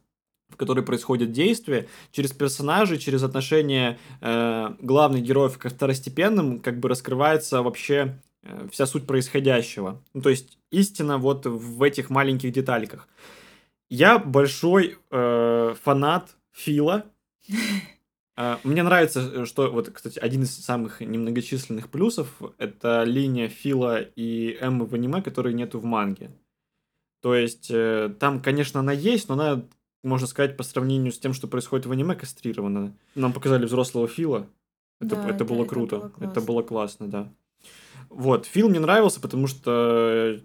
[0.48, 6.88] в которой происходит действие, через персонажей, через отношения э, главных героев к второстепенным, как бы
[6.88, 10.02] раскрывается вообще э, вся суть происходящего.
[10.14, 13.08] Ну, то есть истина вот в этих маленьких детальках.
[13.90, 17.04] Я большой э, фанат Фила.
[18.36, 24.56] Э, мне нравится, что вот, кстати, один из самых немногочисленных плюсов это линия Фила и
[24.60, 26.30] Эммы в аниме, которой нету в манге.
[27.20, 29.64] То есть э, там, конечно, она есть, но она
[30.02, 32.96] можно сказать, по сравнению с тем, что происходит в аниме, кастрировано.
[33.14, 34.46] Нам показали взрослого Фила.
[35.00, 35.96] Это, да, это, это было круто.
[35.96, 36.30] Это было, классно.
[36.30, 37.32] это было классно, да.
[38.08, 40.40] Вот, Фил мне нравился, потому что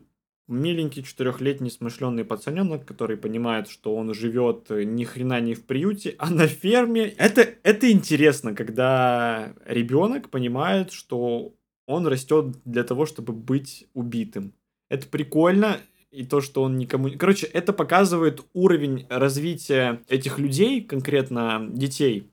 [0.48, 6.30] миленький четырехлетний смышленный пацаненок, который понимает, что он живет ни хрена не в приюте, а
[6.30, 7.06] на ферме.
[7.18, 11.54] Это, это интересно, когда ребенок понимает, что
[11.86, 14.54] он растет для того, чтобы быть убитым.
[14.89, 15.78] Это прикольно,
[16.13, 17.10] и то, что он никому...
[17.17, 22.30] Короче, это показывает уровень развития этих людей, конкретно детей,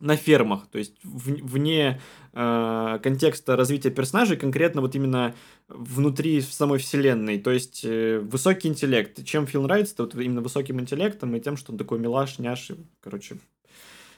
[0.00, 2.00] на фермах, то есть вне
[2.32, 5.34] э, контекста развития персонажей, конкретно вот именно
[5.68, 9.24] внутри самой вселенной, то есть э, высокий интеллект.
[9.24, 12.70] Чем Фил нравится, то вот именно высоким интеллектом и тем, что он такой милаш, няш,
[12.70, 13.38] и, короче,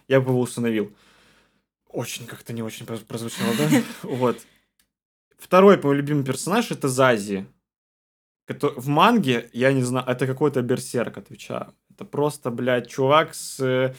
[0.08, 0.90] я бы его установил.
[1.88, 3.82] Очень как-то не очень прозвучало, да?
[4.02, 4.38] Вот.
[5.38, 7.46] Второй мой любимый персонаж это Зази
[8.48, 11.74] в манге, я не знаю, это какой-то берсерк, отвечаю.
[11.94, 13.94] Это просто, блядь, чувак с э,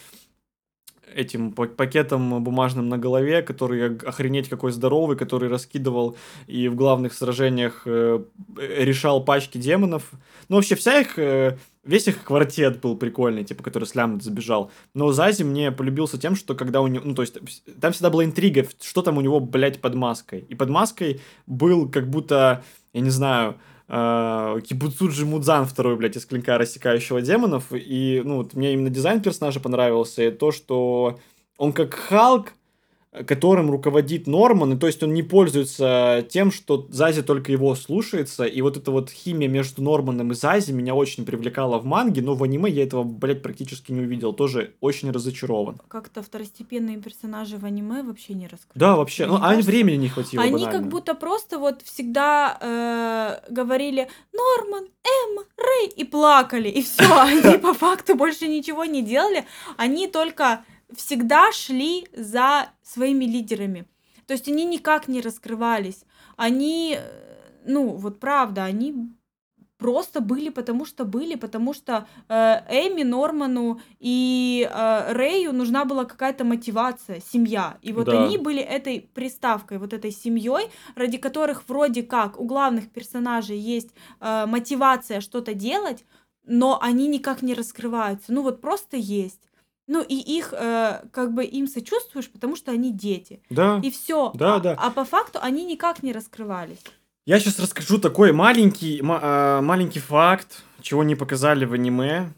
[1.13, 7.83] этим пакетом бумажным на голове, который охренеть какой здоровый, который раскидывал и в главных сражениях
[7.86, 8.23] э,
[8.57, 10.12] решал пачки демонов.
[10.49, 14.71] Ну, вообще, вся их, э, весь их квартет был прикольный, типа, который с Лямбет забежал.
[14.93, 17.38] Но Зази мне полюбился тем, что когда у него, ну, то есть,
[17.79, 20.39] там всегда была интрига, что там у него, блядь, под маской.
[20.39, 23.55] И под маской был как будто, я не знаю,
[23.88, 27.65] э, Кибуцуджи Мудзан второй, блядь, из клинка рассекающего демонов.
[27.71, 31.19] И, ну, вот мне именно дизайн персонажа понравился, и то, что
[31.58, 32.54] он как Халк,
[33.25, 38.45] которым руководит Норман, и то есть он не пользуется тем, что Зази только его слушается,
[38.45, 42.36] и вот эта вот химия между Норманом и Зази меня очень привлекала в манге, но
[42.36, 45.80] в аниме я этого, блядь, практически не увидел, тоже очень разочарован.
[45.88, 48.80] Как-то второстепенные персонажи в аниме вообще не раскрыты.
[48.80, 50.80] Да, вообще, ну, а времени не хватило Они банально.
[50.80, 57.58] как будто просто вот всегда э, говорили Норман, Эмма, Рэй, и плакали, и все, они
[57.58, 59.45] по факту больше ничего не делали,
[59.77, 60.63] они только
[60.95, 63.86] всегда шли за своими лидерами.
[64.26, 66.04] То есть они никак не раскрывались.
[66.36, 69.10] Они, э, ну, вот правда, они
[69.78, 72.34] просто были, потому что были, потому что э,
[72.88, 77.78] Эми, Норману и э, Рэю нужна была какая-то мотивация, семья.
[77.82, 78.23] И вот да.
[78.23, 83.89] они были этой приставкой, вот этой семьей, ради которых вроде как у главных персонажей есть
[84.19, 86.04] э, мотивация что-то делать,
[86.43, 88.34] но они никак не раскрываются.
[88.34, 89.46] Ну вот просто есть.
[89.88, 93.41] Ну, и их, э, как бы, им сочувствуешь, потому что они дети.
[93.50, 93.80] Да.
[93.82, 94.32] И все.
[94.36, 94.76] Да, а, да.
[94.78, 96.84] А по факту они никак не раскрывались.
[97.26, 102.34] Я сейчас расскажу такой маленький, ма- э, маленький факт, чего не показали в аниме.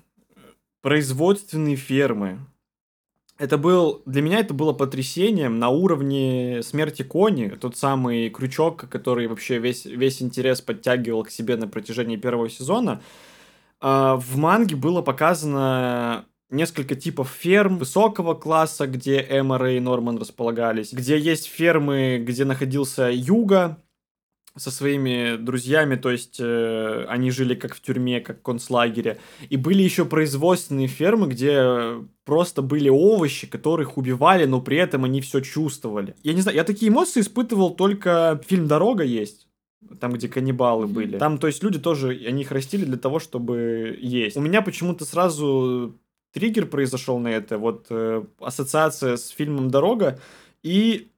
[0.81, 2.39] Производственные фермы.
[3.39, 9.27] Это был, для меня это было потрясением на уровне смерти Кони, тот самый крючок, который
[9.27, 13.01] вообще весь, весь интерес подтягивал к себе на протяжении первого сезона.
[13.81, 20.93] Э, в манге было показано несколько типов ферм высокого класса, где Эмора и Норман располагались,
[20.93, 23.81] где есть фермы, где находился Юга,
[24.55, 29.19] со своими друзьями, то есть э, они жили как в тюрьме, как в концлагере.
[29.47, 35.21] И были еще производственные фермы, где просто были овощи, которых убивали, но при этом они
[35.21, 36.15] все чувствовали.
[36.23, 39.47] Я не знаю, я такие эмоции испытывал только фильм «Дорога» есть.
[40.01, 41.17] Там, где каннибалы были.
[41.17, 44.35] Там, то есть, люди тоже, они их растили для того, чтобы есть.
[44.35, 45.97] У меня почему-то сразу
[46.31, 47.57] триггер произошел на это.
[47.57, 50.19] Вот э, ассоциация с фильмом «Дорога»
[50.63, 51.11] и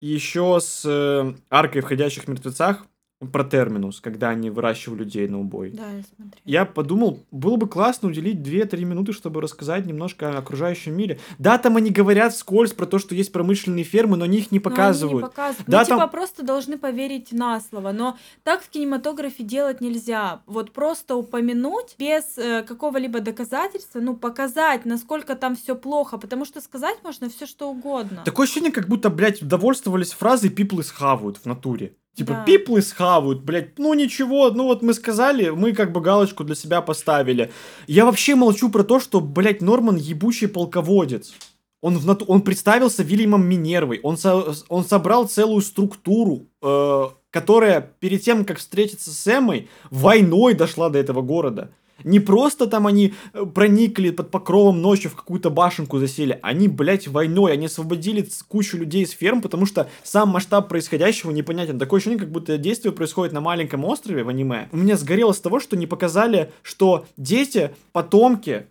[0.00, 2.86] еще с э, аркой входящих мертвецах
[3.18, 5.70] про терминус, когда они выращивают людей на убой.
[5.70, 6.42] Да, я смотрела.
[6.44, 11.18] Я подумал, было бы классно уделить 2-3 минуты, чтобы рассказать немножко о окружающем мире.
[11.38, 14.60] Да, там они говорят вскользь про то, что есть промышленные фермы, но они их не
[14.60, 15.12] показывают.
[15.12, 15.66] Но они не показывают.
[15.66, 17.92] Да, мы там- типа просто должны поверить на слово.
[17.92, 20.42] Но так в кинематографе делать нельзя.
[20.46, 26.18] Вот просто упомянуть без э, какого-либо доказательства, ну, показать, насколько там все плохо.
[26.18, 28.22] Потому что сказать можно все что угодно.
[28.26, 31.96] Такое ощущение, как будто, блядь, довольствовались фразой «people is хавают» в натуре.
[32.16, 32.44] Типа, Да.
[32.50, 36.54] people is хавают, блядь, ну ничего, ну вот мы сказали, мы как бы галочку для
[36.54, 37.52] себя поставили.
[37.86, 41.34] Я вообще молчу про то, что, блядь, Норман ебучий полководец.
[41.82, 47.82] Он, в нату- он представился Вильямом Минервой, он, со- он собрал целую структуру, э, которая
[48.00, 51.70] перед тем, как встретиться с Эммой, войной дошла до этого города.
[52.04, 57.08] Не просто там они э, проникли под покровом ночи в какую-то башенку засели, они, блядь,
[57.08, 61.78] войной, они освободили кучу людей из ферм, потому что сам масштаб происходящего непонятен.
[61.78, 64.68] Такое ощущение, как будто действие происходит на маленьком острове в аниме.
[64.72, 68.66] У меня сгорело с того, что не показали, что дети, потомки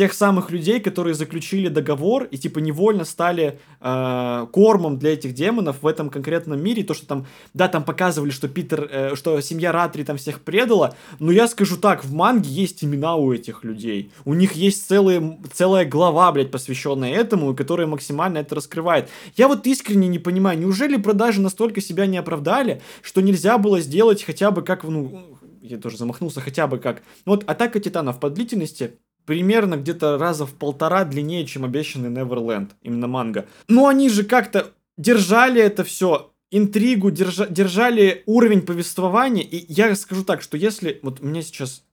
[0.00, 5.82] тех самых людей, которые заключили договор и типа невольно стали э, кормом для этих демонов
[5.82, 6.84] в этом конкретном мире.
[6.84, 10.96] То, что там, да, там показывали, что Питер, э, что семья Ратри там всех предала,
[11.18, 14.10] но я скажу так, в манге есть имена у этих людей.
[14.24, 19.10] У них есть целые, целая глава, блядь, посвященная этому, которая максимально это раскрывает.
[19.36, 24.22] Я вот искренне не понимаю, неужели продажи настолько себя не оправдали, что нельзя было сделать
[24.22, 27.02] хотя бы как, ну, я тоже замахнулся, хотя бы как.
[27.26, 28.98] Ну Вот Атака Титанов по длительности
[29.30, 33.46] примерно где-то раза в полтора длиннее, чем обещанный Неверленд, именно манга.
[33.68, 40.24] Но они же как-то держали это все, интригу, держа- держали уровень повествования, и я скажу
[40.24, 40.98] так, что если...
[41.04, 41.84] Вот меня сейчас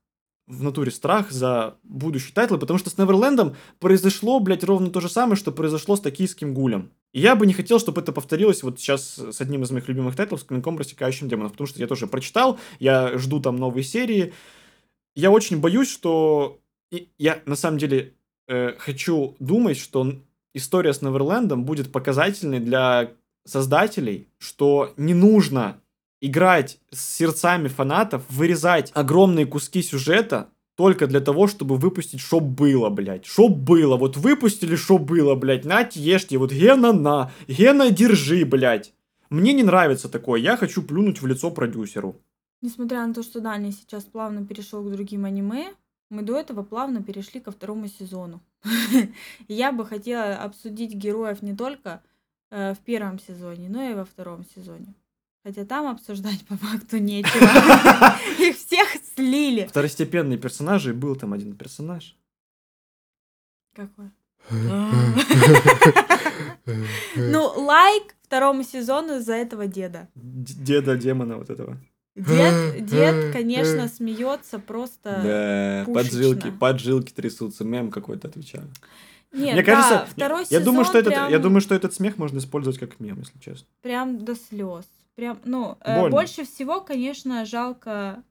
[0.48, 5.08] в натуре страх за будущий тайтл, потому что с Неверлендом произошло, блядь, ровно то же
[5.08, 6.90] самое, что произошло с Токийским гулем.
[7.14, 10.16] И я бы не хотел, чтобы это повторилось вот сейчас с одним из моих любимых
[10.16, 14.34] тайтлов, с клинком рассекающим демонов, потому что я тоже прочитал, я жду там новые серии.
[15.16, 16.62] Я очень боюсь, что...
[16.92, 18.14] и я на самом деле
[18.48, 20.14] э, хочу думать, что
[20.54, 23.12] история с Неверлендом будет показательной для
[23.46, 25.82] создателей, что не нужно
[26.22, 32.90] играть с сердцами фанатов, вырезать огромные куски сюжета только для того, чтобы выпустить, что было,
[32.90, 33.26] блядь.
[33.26, 33.98] Что было.
[33.98, 35.66] Вот выпустили, что было, блядь.
[35.66, 36.38] Нате, ешьте.
[36.38, 37.32] Вот Гена на.
[37.48, 38.94] Гена, держи, блядь.
[39.32, 40.40] Мне не нравится такое.
[40.40, 42.22] Я хочу плюнуть в лицо продюсеру.
[42.62, 45.74] Несмотря на то, что Даня сейчас плавно перешел к другим аниме,
[46.10, 48.42] мы до этого плавно перешли ко второму сезону.
[49.48, 52.02] Я бы хотела обсудить героев не только
[52.50, 54.94] э, в первом сезоне, но и во втором сезоне.
[55.44, 57.48] Хотя там обсуждать по факту нечего.
[58.40, 59.66] Их всех слили.
[59.68, 60.90] Второстепенные персонажи.
[60.90, 62.18] и Был там один персонаж.
[63.74, 64.12] Какой?
[67.16, 70.10] Ну, лайк второму сезону из-за этого деда.
[70.16, 71.78] Деда демона вот этого.
[72.18, 75.22] Дед, дед, конечно, смеется просто.
[75.24, 75.94] Да, пушечно.
[75.94, 77.64] поджилки, поджилки трясутся.
[77.64, 78.68] Мем какой-то отвечаю.
[79.32, 81.94] Нет, Мне да, кажется, второй я сезон думаю, что этот, прям, я думаю, что этот
[81.94, 83.68] смех можно использовать как мем, если честно.
[83.82, 84.86] прям до слез.
[85.16, 88.24] Прям, ну, э, больше всего, конечно, жалко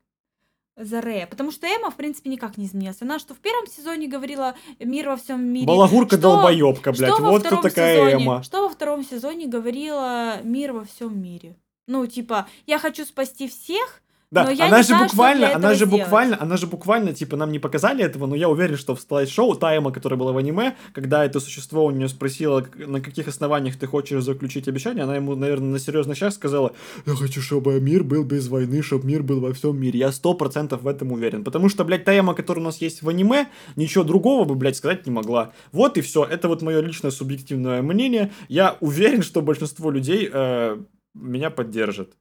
[0.77, 3.01] за Рэя, потому что Эмма, в принципе, никак не изменилась.
[3.01, 5.66] Она что в первом сезоне говорила мир во всем мире.
[5.66, 7.12] Балагурка долбоебка, блядь.
[7.12, 8.42] что во Вот кто такая сезоне, Эмма.
[8.42, 11.57] Что во втором сезоне говорила мир во всем мире?
[11.87, 15.75] Ну, типа, я хочу спасти всех, Да, Но я она не же знаю, буквально, она
[15.75, 16.03] же сделать.
[16.03, 19.55] буквально, она же буквально, типа, нам не показали этого, но я уверен, что в слайд-шоу
[19.55, 23.77] та Эмма, которая была в аниме, когда это существо у нее спросило, на каких основаниях
[23.79, 26.72] ты хочешь заключить обещание, она ему, наверное, на серьезных щах сказала,
[27.07, 30.01] я хочу, чтобы мир был без войны, чтобы мир был во всем мире.
[30.01, 31.44] Я сто процентов в этом уверен.
[31.44, 33.46] Потому что, блядь, та Эмма, которая у нас есть в аниме,
[33.77, 35.53] ничего другого бы, блядь, сказать не могла.
[35.70, 36.25] Вот и все.
[36.25, 38.33] Это вот мое личное субъективное мнение.
[38.49, 40.79] Я уверен, что большинство людей э,
[41.16, 42.16] меня поддержат.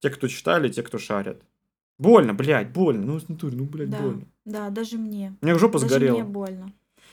[0.00, 1.42] Те, кто читали, те, кто шарят.
[1.98, 3.04] Больно, блядь, больно.
[3.06, 4.00] Ну, натуре, ну, блядь, Да.
[4.02, 4.24] больно.
[4.44, 5.34] да, даже мне.
[5.40, 6.14] У меня жопа Даже сгорела.
[6.16, 6.72] мне больно.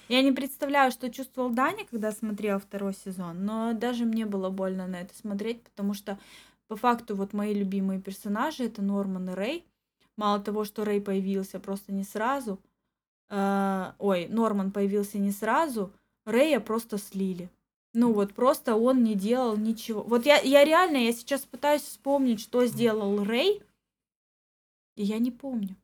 [0.09, 4.85] Я не представляю, что чувствовал Даня, когда смотрел второй сезон, но даже мне было больно
[4.87, 6.19] на это смотреть, потому что
[6.67, 9.65] по факту вот мои любимые персонажи это Норман и Рэй.
[10.17, 12.59] Мало того, что Рэй появился просто не сразу,
[13.29, 15.91] э, ой, Норман появился не сразу,
[16.25, 17.49] Рэя просто слили.
[17.93, 20.01] Ну вот просто он не делал ничего.
[20.01, 23.61] Вот я, я реально, я сейчас пытаюсь вспомнить, что сделал Рэй,
[24.95, 25.75] и я не помню.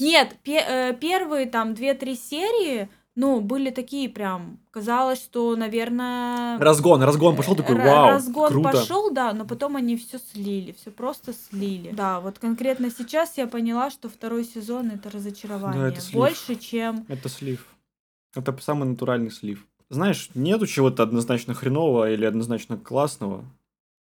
[0.00, 6.58] Нет, пе- э, первые там две-три серии, ну, были такие прям, казалось, что, наверное...
[6.58, 8.70] Разгон, разгон пошел такой, вау, Разгон круто.
[8.70, 11.90] пошел, да, но потом они все слили, все просто слили.
[11.90, 15.94] Да, вот конкретно сейчас я поняла, что второй сезон это разочарование.
[15.96, 16.14] слив.
[16.14, 17.04] Больше, чем...
[17.08, 17.66] Это слив.
[18.34, 19.66] Это самый натуральный слив.
[19.90, 23.44] Знаешь, нету чего-то однозначно хренового или однозначно классного.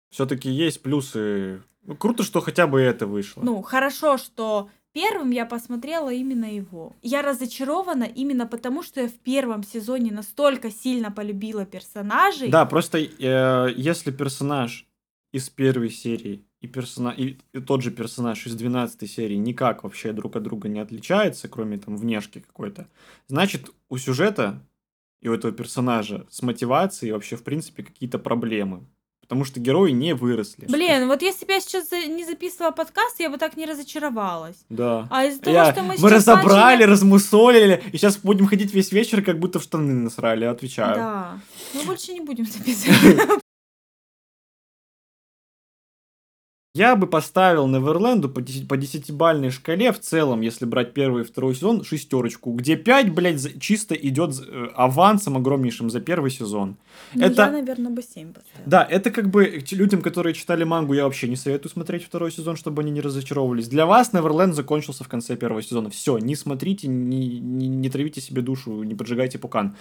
[0.09, 1.61] Все-таки есть плюсы.
[1.84, 3.41] Ну, круто, что хотя бы это вышло.
[3.41, 6.95] Ну, хорошо, что первым я посмотрела именно его.
[7.01, 12.49] Я разочарована именно потому, что я в первом сезоне настолько сильно полюбила персонажей.
[12.49, 14.86] Да, просто э, если персонаж
[15.32, 17.09] из первой серии и, персона...
[17.09, 21.47] и, и тот же персонаж из 12 серии никак вообще друг от друга не отличается,
[21.47, 22.88] кроме там внешки какой-то,
[23.27, 24.61] значит, у сюжета
[25.22, 28.86] и у этого персонажа с мотивацией вообще, в принципе, какие-то проблемы.
[29.22, 30.65] Потому что герои не выросли.
[30.67, 34.65] Блин, вот если бы я сейчас не записывала подкаст, я бы так не разочаровалась.
[34.70, 35.07] Да.
[35.11, 38.91] А из-за того, Я- что мы мы разобрали, начали- размусолили, и сейчас будем ходить весь
[38.91, 40.95] вечер, как будто в штаны насрали, отвечаю.
[40.95, 41.39] Да.
[41.76, 43.20] Мы больше не будем записывать.
[46.80, 51.25] Я бы поставил Неверленду по 10 по десятибальной шкале в целом, если брать первый и
[51.25, 56.77] второй сезон, шестерочку, где 5, блядь, за- чисто идет э, авансом огромнейшим за первый сезон.
[57.13, 58.63] Ну, Это- я, наверное, бы 7 поставила.
[58.65, 62.55] Да, это как бы людям, которые читали мангу, я вообще не советую смотреть второй сезон,
[62.55, 63.67] чтобы они не разочаровывались.
[63.67, 65.89] Для вас Неверленд закончился в конце первого сезона.
[65.89, 69.75] Все, не смотрите, не, не, не травите себе душу, не поджигайте пукан.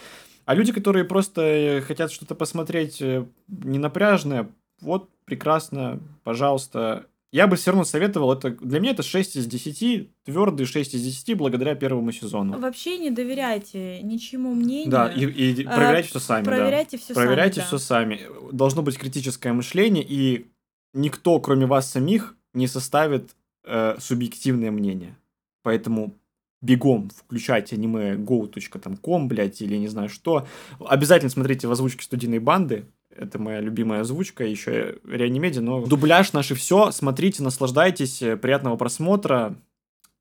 [0.46, 4.48] А люди, которые просто э, хотят что-то посмотреть э, ненапряжное,
[4.80, 7.06] вот, прекрасно, пожалуйста.
[7.30, 11.02] Я бы все равно советовал, это для меня это 6 из 10, твердый 6 из
[11.02, 12.58] 10 благодаря первому сезону.
[12.58, 14.90] Вообще не доверяйте ничему мнению.
[14.90, 16.44] Да, и, и А, проверяйте все сами.
[16.44, 16.50] да.
[16.50, 17.66] Проверяйте все Проверяйте сами.
[17.66, 18.20] все сами.
[18.52, 20.46] Должно быть критическое мышление, и
[20.94, 25.14] никто, кроме вас самих, не составит э, субъективное мнение.
[25.62, 26.14] Поэтому
[26.62, 30.46] бегом включайте аниме go.com, блядь, или не знаю что.
[30.80, 32.86] Обязательно смотрите в озвучке студийной банды.
[33.18, 36.92] Это моя любимая озвучка, еще реанимеди, но дубляж наше все.
[36.92, 39.56] Смотрите, наслаждайтесь, э, приятного просмотра.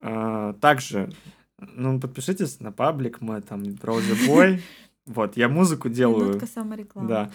[0.02, 1.12] А, также,
[1.60, 4.62] ну, подпишитесь на паблик, мы там Boy.
[5.08, 6.26] Вот, я музыку делаю.
[6.26, 7.08] Минутка саморекламы.
[7.08, 7.32] Да,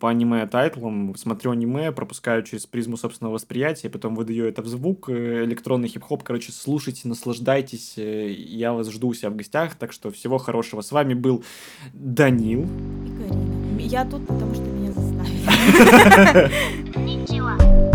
[0.00, 5.08] по аниме тайтлам, смотрю аниме, пропускаю через призму собственного восприятия, потом выдаю это в звук,
[5.08, 9.92] э, электронный хип-хоп, короче, слушайте, наслаждайтесь, э, я вас жду у себя в гостях, так
[9.92, 10.80] что всего хорошего.
[10.80, 11.44] С вами был
[11.92, 12.62] Данил.
[12.62, 13.60] И Карина.
[13.78, 14.69] Я тут, потому что.
[16.94, 17.58] こんにちは。